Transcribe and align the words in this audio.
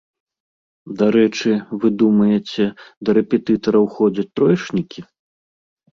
Дарэчы, 1.01 1.51
вы 1.83 1.87
думаеце, 2.03 2.63
да 3.07 3.15
рэпетытараў 3.19 3.85
ходзяць 3.99 4.29
троечнікі? 4.39 4.99